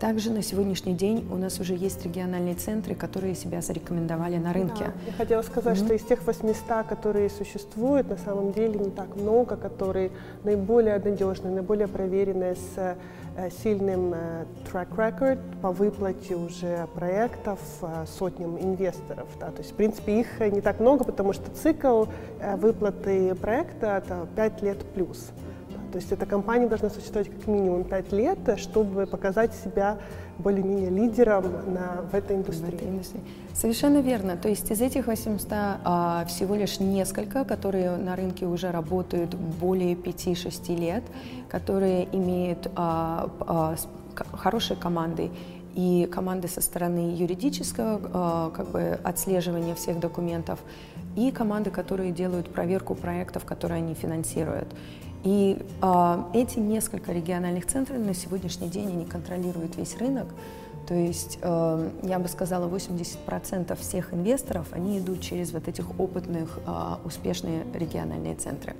Также 0.00 0.30
на 0.30 0.42
сегодняшний 0.42 0.94
день 0.94 1.28
у 1.30 1.36
нас 1.36 1.60
уже 1.60 1.74
есть 1.74 2.02
региональные 2.06 2.54
центры, 2.54 2.94
которые 2.94 3.34
себя 3.34 3.60
зарекомендовали 3.60 4.38
на 4.38 4.54
рынке. 4.54 4.84
Да, 4.86 4.92
я 5.06 5.12
хотела 5.12 5.42
сказать, 5.42 5.76
mm-hmm. 5.76 5.84
что 5.84 5.94
из 5.94 6.02
тех 6.04 6.26
800, 6.26 6.86
которые 6.86 7.28
существуют, 7.28 8.08
на 8.08 8.16
самом 8.16 8.52
деле 8.52 8.78
не 8.80 8.90
так 8.90 9.14
много, 9.14 9.56
которые 9.56 10.10
наиболее 10.42 10.98
надежные, 10.98 11.52
наиболее 11.52 11.86
проверенные 11.86 12.56
с 12.56 12.96
э, 13.36 13.50
сильным 13.62 14.14
э, 14.14 14.46
track 14.72 14.88
record 14.96 15.38
по 15.60 15.70
выплате 15.70 16.34
уже 16.34 16.88
проектов 16.94 17.60
э, 17.82 18.06
сотням 18.06 18.58
инвесторов. 18.58 19.28
Да. 19.38 19.50
То 19.50 19.58
есть, 19.58 19.72
в 19.72 19.74
принципе, 19.74 20.20
их 20.20 20.40
не 20.40 20.62
так 20.62 20.80
много, 20.80 21.04
потому 21.04 21.34
что 21.34 21.50
цикл 21.50 22.06
выплаты 22.56 23.34
проекта– 23.34 24.02
это 24.06 24.26
5 24.34 24.62
лет 24.62 24.78
плюс. 24.94 25.30
То 25.90 25.96
есть 25.98 26.12
эта 26.12 26.26
компания 26.26 26.66
должна 26.66 26.90
существовать 26.90 27.28
как 27.28 27.46
минимум 27.46 27.84
5 27.84 28.12
лет, 28.12 28.38
чтобы 28.58 29.06
показать 29.06 29.52
себя 29.54 29.98
более-менее 30.38 30.90
лидером 30.90 31.44
на, 31.74 32.02
в 32.10 32.14
этой 32.14 32.36
индустрии. 32.36 32.70
В 32.70 32.74
этой 32.74 32.88
индустрии. 32.88 33.22
Совершенно 33.54 33.98
верно. 33.98 34.36
То 34.36 34.48
есть 34.48 34.70
из 34.70 34.80
этих 34.80 35.06
800 35.06 35.48
а, 35.52 36.24
всего 36.26 36.54
лишь 36.54 36.80
несколько, 36.80 37.44
которые 37.44 37.96
на 37.96 38.16
рынке 38.16 38.46
уже 38.46 38.70
работают 38.70 39.34
более 39.34 39.94
5-6 39.94 40.76
лет, 40.76 41.04
которые 41.48 42.08
имеют 42.16 42.70
а, 42.76 43.30
а, 43.40 43.74
хорошие 44.32 44.76
команды 44.76 45.30
и 45.74 46.08
команды 46.10 46.48
со 46.48 46.60
стороны 46.60 47.14
юридического 47.14 48.00
а, 48.12 48.50
как 48.50 48.68
бы, 48.68 48.98
отслеживания 49.04 49.74
всех 49.74 50.00
документов, 50.00 50.58
и 51.16 51.30
команды, 51.30 51.70
которые 51.70 52.12
делают 52.12 52.52
проверку 52.52 52.94
проектов, 52.94 53.44
которые 53.44 53.78
они 53.78 53.94
финансируют. 53.94 54.68
И 55.24 55.58
э, 55.82 56.22
эти 56.32 56.58
несколько 56.58 57.12
региональных 57.12 57.66
центров 57.66 57.98
на 57.98 58.14
сегодняшний 58.14 58.68
день 58.68 58.88
они 58.88 59.04
контролируют 59.04 59.76
весь 59.76 59.96
рынок. 59.98 60.26
То 60.86 60.94
есть, 60.94 61.38
э, 61.42 61.90
я 62.02 62.18
бы 62.18 62.28
сказала, 62.28 62.68
80% 62.68 63.78
всех 63.78 64.14
инвесторов, 64.14 64.68
они 64.72 64.98
идут 64.98 65.20
через 65.20 65.52
вот 65.52 65.68
этих 65.68 66.00
опытных, 66.00 66.58
э, 66.66 66.96
успешные 67.04 67.64
региональные 67.74 68.34
центры. 68.34 68.74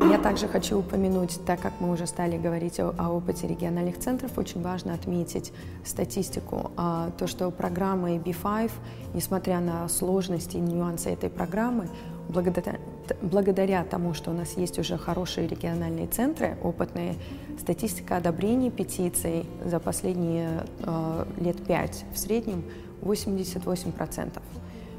Я 0.00 0.18
также 0.18 0.48
хочу 0.48 0.78
упомянуть, 0.78 1.38
так 1.44 1.60
как 1.60 1.74
мы 1.80 1.90
уже 1.90 2.06
стали 2.06 2.38
говорить 2.38 2.80
о, 2.80 2.94
о 2.96 3.10
опыте 3.10 3.46
региональных 3.46 3.98
центров, 3.98 4.38
очень 4.38 4.62
важно 4.62 4.94
отметить 4.94 5.52
статистику. 5.84 6.70
А, 6.76 7.10
то, 7.18 7.26
что 7.26 7.50
программа 7.50 8.16
B5, 8.16 8.70
несмотря 9.14 9.60
на 9.60 9.88
сложности 9.88 10.56
и 10.56 10.60
нюансы 10.60 11.10
этой 11.10 11.28
программы, 11.28 11.88
благодаря, 12.28 12.78
благодаря 13.22 13.84
тому, 13.84 14.14
что 14.14 14.30
у 14.30 14.34
нас 14.34 14.56
есть 14.56 14.78
уже 14.78 14.98
хорошие 14.98 15.46
региональные 15.46 16.06
центры, 16.06 16.56
опытные, 16.62 17.14
статистика 17.58 18.16
одобрений 18.16 18.70
петиций 18.70 19.46
за 19.64 19.80
последние 19.80 20.64
э, 20.80 21.24
лет 21.38 21.64
пять 21.64 22.04
в 22.12 22.18
среднем 22.18 22.64
88%. 23.02 24.40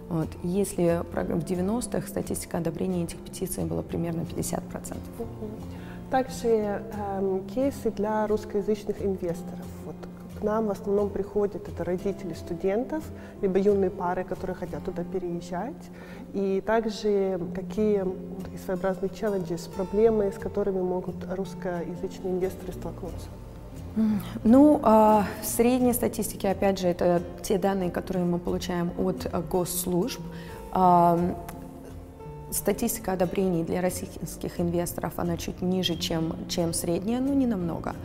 Вот. 0.10 0.30
Если 0.44 1.02
в 1.12 1.44
90-х 1.44 2.08
статистика 2.08 2.58
одобрения 2.58 3.04
этих 3.04 3.18
петиций 3.20 3.66
была 3.66 3.84
примерно 3.84 4.22
50%. 4.22 4.98
Также 6.10 6.48
э, 6.48 7.42
кейсы 7.54 7.92
для 7.92 8.26
русскоязычных 8.28 9.02
инвесторов. 9.02 9.66
Вот 9.86 9.96
к 10.39 10.44
нам 10.44 10.67
в 10.67 10.72
основном 10.72 11.10
приходят 11.10 11.67
это 11.67 11.84
родители 11.84 12.34
студентов, 12.34 13.03
либо 13.41 13.60
юные 13.60 13.89
пары, 13.89 14.24
которые 14.24 14.56
хотят 14.56 14.84
туда 14.84 15.03
переезжать. 15.03 15.74
И 16.34 16.62
также 16.65 17.39
какие 17.56 18.03
такие 18.44 18.60
своеобразные 18.65 19.10
челленджи, 19.10 19.58
проблемы, 19.75 20.32
с 20.32 20.38
которыми 20.38 20.82
могут 20.82 21.15
русскоязычные 21.29 22.34
инвесторы 22.34 22.74
столкнуться. 22.74 23.27
Ну, 24.44 24.79
а, 24.84 25.25
в 25.41 25.46
средней 25.46 25.94
статистике, 25.94 26.50
опять 26.50 26.79
же, 26.79 26.88
это 26.88 27.22
те 27.41 27.58
данные, 27.58 27.89
которые 27.89 28.25
мы 28.25 28.38
получаем 28.38 28.91
от 29.00 29.27
госслужб. 29.50 30.22
А, 30.72 31.20
статистика 32.51 33.13
одобрений 33.13 33.63
для 33.63 33.82
российских 33.82 34.60
инвесторов, 34.60 35.13
она 35.17 35.38
чуть 35.38 35.62
ниже, 35.62 35.96
чем, 35.96 36.36
чем 36.48 36.74
средняя, 36.74 37.20
но 37.20 37.34
не 37.34 37.48
намного. 37.48 37.96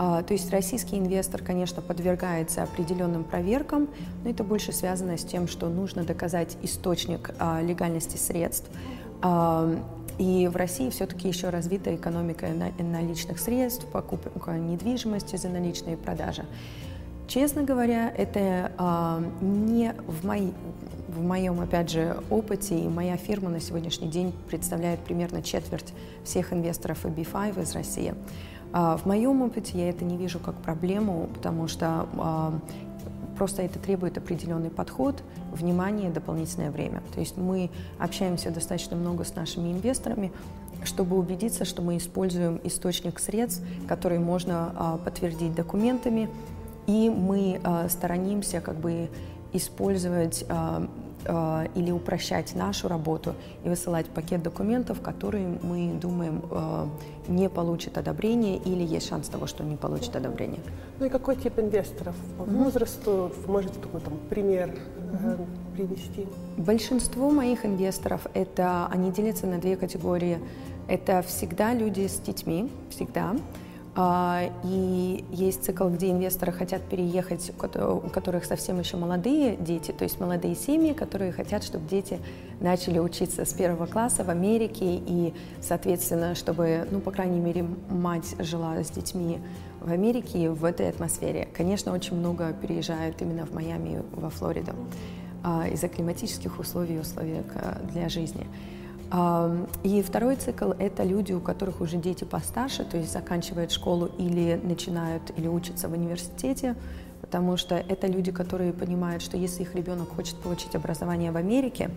То 0.00 0.26
есть 0.30 0.50
российский 0.50 0.96
инвестор, 0.96 1.42
конечно, 1.42 1.82
подвергается 1.82 2.62
определенным 2.62 3.22
проверкам, 3.22 3.86
но 4.24 4.30
это 4.30 4.42
больше 4.42 4.72
связано 4.72 5.18
с 5.18 5.24
тем, 5.24 5.46
что 5.46 5.68
нужно 5.68 6.04
доказать 6.04 6.56
источник 6.62 7.34
легальности 7.60 8.16
средств. 8.16 8.70
И 10.16 10.48
в 10.48 10.56
России 10.56 10.88
все-таки 10.88 11.28
еще 11.28 11.50
развита 11.50 11.94
экономика 11.94 12.46
наличных 12.78 13.38
средств, 13.40 13.84
покупка 13.86 14.52
недвижимости 14.52 15.36
за 15.36 15.50
наличные 15.50 15.98
продажи. 15.98 16.46
Честно 17.30 17.62
говоря, 17.62 18.12
это 18.16 18.72
э, 18.76 19.22
не 19.40 19.94
в, 20.08 20.26
мой, 20.26 20.52
в 21.06 21.22
моем, 21.22 21.60
опять 21.60 21.88
же, 21.88 22.16
опыте, 22.28 22.76
и 22.76 22.88
моя 22.88 23.16
фирма 23.16 23.50
на 23.50 23.60
сегодняшний 23.60 24.08
день 24.08 24.34
представляет 24.48 24.98
примерно 24.98 25.40
четверть 25.40 25.94
всех 26.24 26.52
инвесторов 26.52 27.06
EB5 27.06 27.62
из 27.62 27.72
России. 27.72 28.14
Э, 28.72 28.96
в 28.96 29.06
моем 29.06 29.42
опыте 29.42 29.78
я 29.78 29.90
это 29.90 30.04
не 30.04 30.16
вижу 30.16 30.38
как 30.38 30.54
проблему, 30.56 31.28
потому 31.34 31.68
что 31.68 32.06
э, 32.12 32.58
Просто 33.40 33.62
это 33.62 33.78
требует 33.78 34.18
определенный 34.18 34.68
подход, 34.68 35.22
внимание, 35.50 36.10
дополнительное 36.10 36.70
время. 36.70 37.02
То 37.14 37.20
есть 37.20 37.38
мы 37.38 37.70
общаемся 37.98 38.50
достаточно 38.50 38.98
много 38.98 39.24
с 39.24 39.34
нашими 39.34 39.72
инвесторами, 39.72 40.30
чтобы 40.84 41.16
убедиться, 41.16 41.64
что 41.64 41.80
мы 41.80 41.96
используем 41.96 42.60
источник 42.64 43.18
средств, 43.18 43.64
который 43.88 44.18
можно 44.18 44.74
а, 44.76 44.98
подтвердить 44.98 45.54
документами, 45.54 46.28
и 46.86 47.08
мы 47.08 47.62
а, 47.64 47.88
сторонимся 47.88 48.60
как 48.60 48.76
бы 48.76 49.08
использовать 49.54 50.44
а, 50.50 50.86
э, 51.24 51.66
или 51.74 51.90
упрощать 51.90 52.54
нашу 52.54 52.88
работу 52.88 53.34
и 53.64 53.68
высылать 53.68 54.06
пакет 54.06 54.42
документов, 54.42 55.00
которые 55.00 55.58
мы 55.62 55.92
думаем 56.00 56.42
э, 56.50 56.86
не 57.28 57.48
получат 57.48 57.98
одобрения 57.98 58.56
или 58.58 58.84
есть 58.84 59.08
шанс 59.08 59.28
того, 59.28 59.46
что 59.46 59.64
не 59.64 59.76
получат 59.76 60.16
одобрения. 60.16 60.60
Ну 60.98 61.06
и 61.06 61.08
какой 61.08 61.36
тип 61.36 61.58
инвесторов 61.58 62.14
по 62.38 62.42
mm-hmm. 62.42 62.64
возрасту? 62.64 63.32
Можете 63.46 63.78
такой 63.78 64.00
там 64.00 64.14
пример 64.28 64.70
mm-hmm. 64.70 65.46
привести? 65.74 66.26
Большинство 66.56 67.30
моих 67.30 67.64
инвесторов 67.64 68.26
это 68.34 68.86
они 68.90 69.10
делятся 69.10 69.46
на 69.46 69.58
две 69.58 69.76
категории. 69.76 70.38
Это 70.88 71.22
всегда 71.22 71.72
люди 71.72 72.06
с 72.06 72.18
детьми, 72.18 72.70
всегда. 72.90 73.36
И 73.96 75.24
есть 75.32 75.64
цикл, 75.64 75.88
где 75.88 76.10
инвесторы 76.10 76.52
хотят 76.52 76.82
переехать, 76.82 77.50
у 77.58 78.08
которых 78.08 78.44
совсем 78.44 78.78
еще 78.78 78.96
молодые 78.96 79.56
дети, 79.56 79.90
то 79.90 80.04
есть 80.04 80.20
молодые 80.20 80.54
семьи, 80.54 80.92
которые 80.92 81.32
хотят, 81.32 81.64
чтобы 81.64 81.88
дети 81.88 82.20
начали 82.60 83.00
учиться 83.00 83.44
с 83.44 83.52
первого 83.52 83.86
класса 83.86 84.22
в 84.22 84.30
Америке, 84.30 84.84
и, 84.84 85.34
соответственно, 85.60 86.36
чтобы, 86.36 86.86
ну, 86.90 87.00
по 87.00 87.10
крайней 87.10 87.40
мере, 87.40 87.66
мать 87.88 88.36
жила 88.38 88.82
с 88.82 88.90
детьми 88.90 89.40
в 89.80 89.90
Америке 89.90 90.50
в 90.50 90.64
этой 90.64 90.88
атмосфере. 90.88 91.48
Конечно, 91.52 91.92
очень 91.92 92.16
много 92.16 92.52
переезжают 92.52 93.20
именно 93.22 93.44
в 93.44 93.52
Майами, 93.52 94.02
во 94.12 94.30
Флориду 94.30 94.72
а, 95.42 95.66
из-за 95.68 95.88
климатических 95.88 96.60
условий 96.60 96.96
и 96.96 97.00
условий 97.00 97.42
для 97.92 98.08
жизни. 98.08 98.46
И 99.82 100.02
второй 100.02 100.36
цикл– 100.36 100.70
это 100.78 101.02
люди, 101.02 101.32
у 101.32 101.40
которых 101.40 101.80
уже 101.80 101.96
дети 101.96 102.22
постарше, 102.22 102.84
то 102.84 102.96
есть 102.96 103.12
заканчивают 103.12 103.72
школу 103.72 104.08
или 104.18 104.60
начинают 104.62 105.32
или 105.36 105.48
учатся 105.48 105.88
в 105.88 105.92
университете, 105.92 106.76
потому 107.20 107.56
что 107.56 107.74
это 107.74 108.06
люди, 108.06 108.30
которые 108.30 108.72
понимают, 108.72 109.22
что 109.22 109.36
если 109.36 109.62
их 109.62 109.74
ребенок 109.74 110.14
хочет 110.14 110.36
получить 110.36 110.76
образование 110.76 111.32
в 111.32 111.36
Америке, 111.36 111.90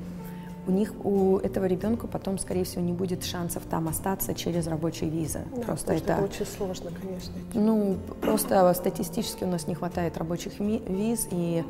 у 0.65 0.71
них 0.71 0.93
у 1.03 1.37
этого 1.37 1.65
ребенка 1.65 2.07
потом, 2.07 2.39
скорее 2.39 2.63
всего, 2.63 2.81
не 2.81 2.93
будет 2.93 3.23
шансов 3.25 3.63
там 3.69 3.89
остаться 3.89 4.33
через 4.33 4.65
рабочие 4.65 5.09
визы. 5.09 5.41
Да, 5.55 5.61
просто 5.61 5.93
это, 5.93 6.13
это 6.13 6.23
очень 6.23 6.45
сложно, 6.45 6.89
конечно. 6.99 7.33
Ну, 7.53 7.97
просто 8.21 8.73
статистически 8.73 9.43
у 9.43 9.47
нас 9.47 9.67
не 9.67 9.75
хватает 9.75 10.17
рабочих 10.17 10.59
виз, 10.59 11.27
и 11.31 11.63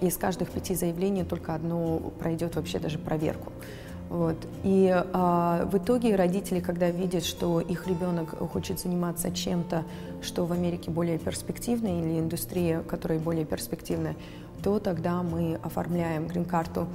из 0.00 0.16
каждых 0.16 0.50
пяти 0.50 0.74
заявлений 0.74 1.24
только 1.24 1.54
одно 1.54 2.00
пройдет 2.18 2.56
вообще 2.56 2.78
даже 2.78 2.98
проверку. 2.98 3.52
Вот. 4.10 4.36
И 4.64 4.92
а, 5.12 5.64
в 5.66 5.78
итоге 5.78 6.16
родители, 6.16 6.58
когда 6.58 6.90
видят, 6.90 7.24
что 7.24 7.60
их 7.60 7.86
ребенок 7.86 8.30
хочет 8.50 8.80
заниматься 8.80 9.30
чем-то, 9.30 9.84
что 10.20 10.46
в 10.46 10.52
Америке 10.52 10.90
более 10.90 11.16
перспективно, 11.16 11.86
или 11.86 12.18
индустрия, 12.18 12.80
которая 12.80 13.20
более 13.20 13.44
перспективная, 13.44 14.16
то 14.64 14.80
тогда 14.80 15.22
мы 15.22 15.60
оформляем 15.62 16.26
грин-карту. 16.26 16.88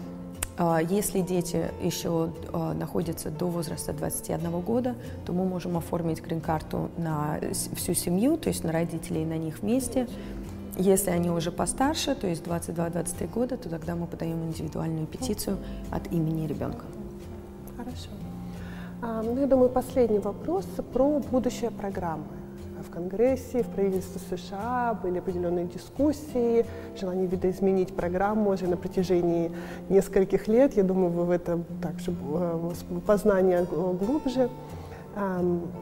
А, 0.57 0.81
если 0.81 1.21
дети 1.21 1.71
еще 1.81 2.33
а, 2.51 2.73
находятся 2.73 3.29
до 3.29 3.45
возраста 3.45 3.93
21 3.93 4.59
года, 4.59 4.95
то 5.25 5.31
мы 5.31 5.45
можем 5.45 5.77
оформить 5.77 6.21
грин-карту 6.21 6.91
на 6.97 7.39
всю 7.77 7.93
семью, 7.93 8.35
то 8.35 8.49
есть 8.49 8.65
на 8.65 8.73
родителей 8.73 9.21
и 9.21 9.25
на 9.25 9.37
них 9.37 9.59
вместе. 9.59 10.09
Если 10.77 11.11
они 11.11 11.29
уже 11.29 11.53
постарше, 11.53 12.13
то 12.13 12.27
есть 12.27 12.43
22-23 12.43 13.33
года, 13.33 13.55
то 13.55 13.69
тогда 13.69 13.95
мы 13.95 14.05
подаем 14.05 14.43
индивидуальную 14.43 15.07
петицию 15.07 15.57
от 15.91 16.11
имени 16.11 16.45
ребенка. 16.45 16.83
Хорошо. 17.85 18.09
А, 19.01 19.21
ну, 19.21 19.39
я 19.39 19.45
думаю, 19.45 19.69
последний 19.69 20.19
вопрос 20.19 20.65
про 20.91 21.19
будущее 21.19 21.69
программы. 21.69 22.25
В 22.87 22.89
Конгрессе, 22.89 23.63
в 23.63 23.67
правительстве 23.67 24.37
США 24.37 24.99
были 25.01 25.19
определенные 25.19 25.65
дискуссии, 25.65 26.65
желание 26.99 27.27
видоизменить 27.27 27.95
программу 27.95 28.51
уже 28.51 28.67
на 28.67 28.77
протяжении 28.77 29.51
нескольких 29.89 30.47
лет. 30.47 30.75
Я 30.75 30.83
думаю, 30.83 31.11
вы 31.11 31.25
в 31.25 31.31
этом 31.31 31.65
также 31.81 32.11
э, 32.11 32.71
познание 33.05 33.65
глубже. 33.65 34.49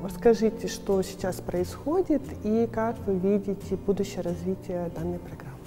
Расскажите, 0.03 0.67
что 0.67 1.01
сейчас 1.01 1.37
происходит 1.37 2.21
и 2.43 2.69
как 2.71 2.95
вы 3.07 3.15
видите 3.15 3.75
будущее 3.77 4.21
развитие 4.21 4.91
данной 4.95 5.17
программы. 5.17 5.57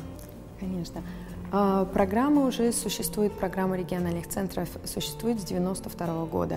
Конечно. 0.60 1.02
А, 1.52 1.84
программа 1.86 2.46
уже 2.46 2.72
существует, 2.72 3.32
программа 3.32 3.76
региональных 3.76 4.28
центров 4.28 4.68
существует 4.84 5.40
с 5.40 5.44
1992 5.44 6.24
года. 6.26 6.56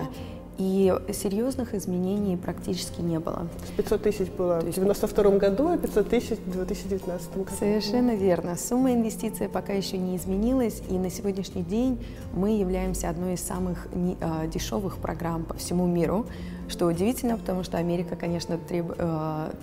И 0.58 0.92
серьезных 1.14 1.74
изменений 1.74 2.36
практически 2.36 3.00
не 3.00 3.18
было. 3.18 3.48
500 3.78 4.02
тысяч 4.02 4.28
было 4.28 4.56
в 4.56 4.58
1992 4.58 5.38
году, 5.38 5.68
а 5.68 5.78
500 5.78 6.08
тысяч 6.10 6.36
в 6.36 6.50
2019 6.50 7.34
году. 7.34 7.48
Совершенно 7.58 8.14
верно. 8.14 8.56
Сумма 8.56 8.92
инвестиций 8.92 9.48
пока 9.48 9.72
еще 9.72 9.96
не 9.96 10.18
изменилась, 10.18 10.82
и 10.90 10.98
на 10.98 11.10
сегодняшний 11.10 11.62
день 11.62 12.04
мы 12.34 12.58
являемся 12.58 13.08
одной 13.08 13.34
из 13.34 13.40
самых 13.40 13.88
а, 14.20 14.46
дешевых 14.48 14.98
программ 14.98 15.44
по 15.44 15.54
всему 15.54 15.86
миру, 15.86 16.26
что 16.68 16.86
удивительно, 16.86 17.38
потому 17.38 17.64
что 17.64 17.78
Америка, 17.78 18.16
конечно, 18.16 18.58
треб... 18.58 18.92
А, 18.98 19.54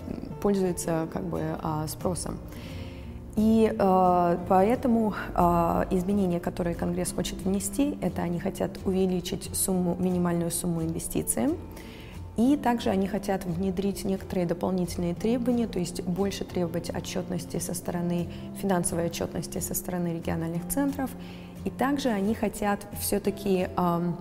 пользуется 0.41 1.07
как 1.13 1.23
бы 1.23 1.41
спросом. 1.87 2.39
И 3.37 3.71
э, 3.71 4.37
поэтому 4.49 5.13
э, 5.35 5.83
изменения, 5.91 6.39
которые 6.39 6.75
Конгресс 6.75 7.13
хочет 7.13 7.39
внести, 7.43 7.95
это 8.01 8.23
они 8.23 8.39
хотят 8.39 8.71
увеличить 8.83 9.55
сумму, 9.55 9.95
минимальную 9.99 10.49
сумму 10.49 10.81
инвестиций, 10.81 11.49
и 12.35 12.57
также 12.57 12.89
они 12.89 13.07
хотят 13.07 13.45
внедрить 13.45 14.05
некоторые 14.05 14.47
дополнительные 14.47 15.13
требования, 15.13 15.67
то 15.67 15.77
есть 15.77 16.01
больше 16.03 16.45
требовать 16.45 16.89
отчетности 16.89 17.59
со 17.59 17.75
стороны, 17.75 18.27
финансовой 18.59 19.05
отчетности 19.05 19.59
со 19.59 19.75
стороны 19.75 20.15
региональных 20.15 20.67
центров. 20.67 21.11
И 21.63 21.69
также 21.69 22.09
они 22.09 22.33
хотят 22.33 22.87
все-таки 22.99 23.67
э, 23.75 24.11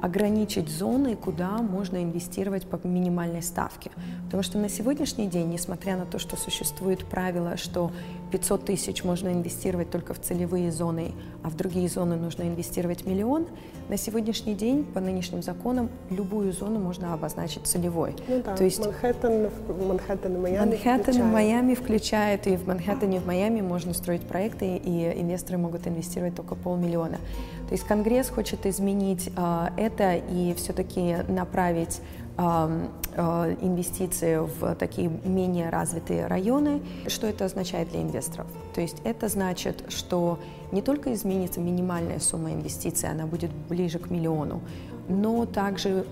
ограничить 0.00 0.68
зоны, 0.68 1.16
куда 1.16 1.58
можно 1.58 2.02
инвестировать 2.02 2.66
по 2.66 2.78
минимальной 2.86 3.42
ставке. 3.42 3.90
Потому 4.24 4.42
что 4.42 4.58
на 4.58 4.68
сегодняшний 4.68 5.26
день, 5.26 5.48
несмотря 5.48 5.96
на 5.96 6.06
то, 6.06 6.18
что 6.18 6.36
существует 6.36 7.04
правило, 7.04 7.56
что 7.56 7.90
500 8.30 8.64
тысяч 8.64 9.04
можно 9.04 9.28
инвестировать 9.28 9.90
только 9.90 10.14
в 10.14 10.20
целевые 10.20 10.70
зоны, 10.70 11.12
а 11.42 11.50
в 11.50 11.56
другие 11.56 11.88
зоны 11.88 12.16
нужно 12.16 12.42
инвестировать 12.42 13.06
миллион, 13.06 13.46
на 13.88 13.96
сегодняшний 13.96 14.54
день 14.54 14.84
по 14.84 15.00
нынешним 15.00 15.42
законам 15.42 15.88
любую 16.10 16.52
зону 16.52 16.78
можно 16.78 17.14
обозначить 17.14 17.66
целевой. 17.66 18.14
Ну 18.28 18.42
да, 18.44 18.54
То 18.54 18.64
есть 18.64 18.84
Манхэттен, 18.84 19.50
Манхэттен 19.88 20.34
и 20.34 20.38
Майами 20.38 20.70
Манхэттен 20.70 21.16
и 21.16 21.22
Майами 21.22 21.74
включает, 21.74 22.46
и 22.46 22.56
в 22.56 22.66
Манхэттене 22.66 23.16
и 23.16 23.20
в 23.20 23.26
Майами 23.26 23.62
можно 23.62 23.94
строить 23.94 24.22
проекты, 24.22 24.76
и 24.76 25.20
инвесторы 25.20 25.58
могут 25.58 25.86
инвестировать 25.86 26.34
только 26.34 26.54
полмиллиона. 26.54 27.18
То 27.68 27.74
есть 27.74 27.84
Конгресс 27.84 28.30
хочет 28.30 28.66
изменить 28.66 29.30
э, 29.36 29.68
это 29.76 30.14
и 30.16 30.54
все-таки 30.54 31.16
направить 31.28 32.00
Э, 32.40 33.56
инвестиции 33.60 34.36
в 34.36 34.76
такие 34.76 35.10
менее 35.24 35.70
развитые 35.70 36.28
районы. 36.28 36.80
Что 37.08 37.26
это 37.26 37.46
означает 37.46 37.90
для 37.90 38.02
инвесторов? 38.02 38.46
То 38.74 38.80
есть 38.80 38.98
это 39.02 39.26
значит, 39.26 39.86
что 39.88 40.38
не 40.70 40.82
только 40.82 41.12
изменится 41.12 41.58
минимальная 41.58 42.20
сумма 42.20 42.52
инвестиций, 42.52 43.10
она 43.10 43.26
будет 43.26 43.50
ближе 43.68 43.98
к 43.98 44.10
миллиону, 44.10 44.60
но 45.08 45.46
также 45.46 46.04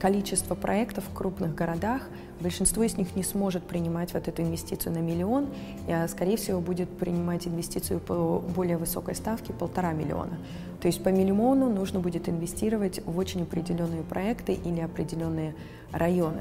количество 0.00 0.54
проектов 0.54 1.04
в 1.04 1.14
крупных 1.14 1.54
городах, 1.54 2.02
большинство 2.40 2.82
из 2.82 2.96
них 2.96 3.14
не 3.16 3.22
сможет 3.22 3.62
принимать 3.64 4.14
вот 4.14 4.26
эту 4.28 4.42
инвестицию 4.42 4.94
на 4.94 4.98
миллион, 4.98 5.48
и, 5.86 6.06
скорее 6.08 6.36
всего, 6.36 6.60
будет 6.60 6.88
принимать 6.88 7.46
инвестицию 7.46 8.00
по 8.00 8.42
более 8.54 8.78
высокой 8.78 9.14
ставке 9.14 9.52
полтора 9.52 9.92
миллиона. 9.92 10.38
То 10.80 10.88
есть 10.88 11.02
по 11.04 11.10
миллиону 11.10 11.68
нужно 11.68 12.00
будет 12.00 12.28
инвестировать 12.30 13.04
в 13.04 13.18
очень 13.18 13.42
определенные 13.42 14.02
проекты 14.02 14.54
или 14.54 14.80
определенные 14.80 15.54
районы. 15.92 16.40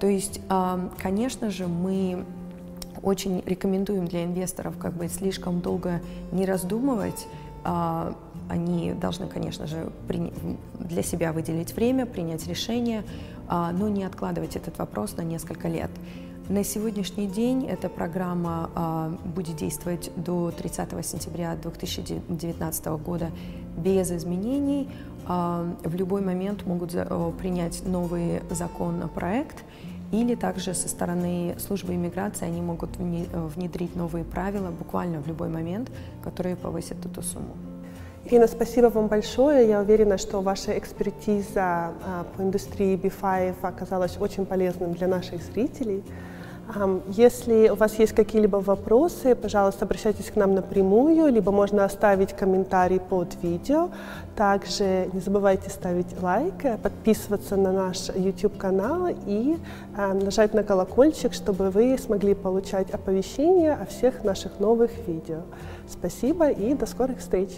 То 0.00 0.06
есть, 0.06 0.40
конечно 0.98 1.50
же, 1.50 1.66
мы 1.66 2.24
очень 3.02 3.42
рекомендуем 3.44 4.06
для 4.06 4.24
инвесторов 4.24 4.78
как 4.78 4.94
бы 4.94 5.08
слишком 5.08 5.60
долго 5.60 6.00
не 6.32 6.46
раздумывать, 6.46 7.26
а, 7.64 8.14
они 8.48 8.92
должны, 8.92 9.26
конечно 9.26 9.66
же, 9.66 9.90
для 10.78 11.02
себя 11.02 11.32
выделить 11.32 11.74
время, 11.74 12.06
принять 12.06 12.46
решение, 12.46 13.04
а, 13.48 13.72
но 13.72 13.88
не 13.88 14.04
откладывать 14.04 14.56
этот 14.56 14.78
вопрос 14.78 15.16
на 15.16 15.22
несколько 15.22 15.68
лет. 15.68 15.90
На 16.48 16.62
сегодняшний 16.62 17.26
день 17.26 17.66
эта 17.66 17.88
программа 17.88 18.70
а, 18.74 19.16
будет 19.24 19.56
действовать 19.56 20.10
до 20.16 20.50
30 20.50 21.06
сентября 21.06 21.56
2019 21.56 22.86
года 23.02 23.30
без 23.76 24.10
изменений. 24.10 24.88
В 25.26 25.94
любой 25.94 26.20
момент 26.20 26.66
могут 26.66 26.90
принять 27.38 27.82
новый 27.86 28.42
законопроект, 28.50 29.64
или 30.12 30.34
также 30.34 30.74
со 30.74 30.88
стороны 30.88 31.56
службы 31.58 31.94
иммиграции 31.94 32.44
они 32.44 32.60
могут 32.60 32.90
внедрить 32.98 33.96
новые 33.96 34.24
правила 34.24 34.70
буквально 34.70 35.20
в 35.20 35.26
любой 35.26 35.48
момент, 35.48 35.90
которые 36.22 36.56
повысят 36.56 37.04
эту 37.04 37.22
сумму. 37.22 37.56
Ирина, 38.26 38.46
спасибо 38.46 38.86
вам 38.86 39.08
большое. 39.08 39.68
Я 39.68 39.80
уверена, 39.80 40.16
что 40.16 40.40
ваша 40.40 40.78
экспертиза 40.78 41.60
а, 41.60 42.24
по 42.34 42.40
индустрии 42.40 42.96
B5 42.96 43.56
оказалась 43.60 44.16
очень 44.18 44.46
полезным 44.46 44.94
для 44.94 45.08
наших 45.08 45.42
зрителей. 45.42 46.02
Если 47.08 47.68
у 47.68 47.74
вас 47.74 47.98
есть 47.98 48.14
какие-либо 48.14 48.56
вопросы, 48.56 49.34
пожалуйста, 49.34 49.84
обращайтесь 49.84 50.30
к 50.30 50.36
нам 50.36 50.54
напрямую, 50.54 51.30
либо 51.30 51.52
можно 51.52 51.84
оставить 51.84 52.32
комментарий 52.32 52.98
под 52.98 53.36
видео. 53.42 53.90
Также 54.34 55.10
не 55.12 55.20
забывайте 55.20 55.68
ставить 55.68 56.18
лайк, 56.22 56.54
подписываться 56.82 57.56
на 57.56 57.70
наш 57.70 58.08
YouTube-канал 58.08 59.08
и 59.26 59.58
нажать 59.94 60.54
на 60.54 60.64
колокольчик, 60.64 61.34
чтобы 61.34 61.68
вы 61.68 61.98
смогли 61.98 62.34
получать 62.34 62.90
оповещения 62.90 63.74
о 63.74 63.84
всех 63.84 64.24
наших 64.24 64.58
новых 64.58 64.90
видео. 65.06 65.42
Спасибо 65.86 66.48
и 66.48 66.72
до 66.72 66.86
скорых 66.86 67.18
встреч! 67.18 67.50